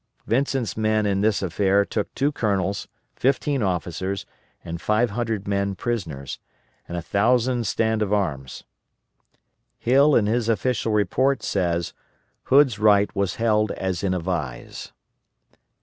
[0.25, 4.25] Vincent's men in this affair took two colonels, fifteen officers,
[4.65, 6.39] and five hundred men prisoners,
[6.87, 8.63] and a thousand stand of arms.
[9.77, 11.93] Hill in his official report says
[12.45, 14.91] "Hood's right was held as in a vise."